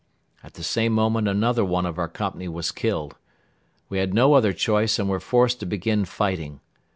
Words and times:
At 0.43 0.55
the 0.55 0.63
same 0.63 0.93
moment 0.93 1.27
another 1.27 1.63
one 1.63 1.85
of 1.85 1.99
our 1.99 2.07
company 2.07 2.47
was 2.47 2.71
killed. 2.71 3.17
We 3.87 3.99
had 3.99 4.15
no 4.15 4.33
other 4.33 4.51
choice 4.51 4.97
and 4.97 5.07
were 5.07 5.19
forced 5.19 5.59
to 5.59 5.67
begin 5.67 6.05
fighting. 6.05 6.59